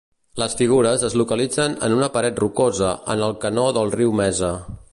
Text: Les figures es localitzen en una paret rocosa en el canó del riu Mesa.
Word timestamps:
Les 0.43 0.53
figures 0.61 1.03
es 1.09 1.17
localitzen 1.21 1.75
en 1.87 1.93
una 1.97 2.09
paret 2.15 2.41
rocosa 2.45 2.89
en 3.15 3.21
el 3.27 3.37
canó 3.45 3.67
del 3.79 3.93
riu 4.01 4.17
Mesa. 4.23 4.51